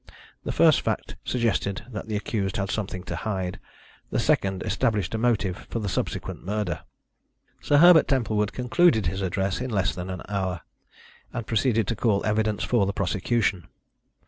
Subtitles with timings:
[0.43, 3.59] The first fact suggested that the accused had something to hide,
[4.09, 6.81] the second established a motive for the subsequent murder.
[7.61, 10.61] Sir Herbert Templewood concluded his address in less than an hour,
[11.31, 13.67] and proceeded to call evidence for the prosecution.